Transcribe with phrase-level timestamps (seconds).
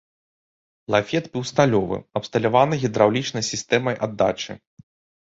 [0.93, 4.57] Лафет быў сталёвы, абсталяваны гідраўлічнай сістэмай аддачы.